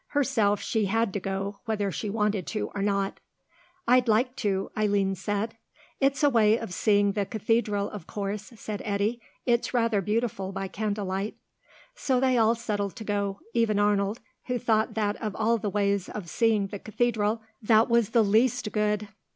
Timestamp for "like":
4.07-4.35